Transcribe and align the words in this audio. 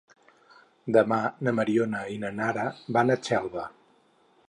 Demà 0.95 1.19
na 1.47 1.53
Mariona 1.59 2.01
i 2.17 2.19
na 2.25 2.35
Nara 2.41 2.67
van 2.99 3.19
a 3.19 3.19
Xelva. 3.29 3.73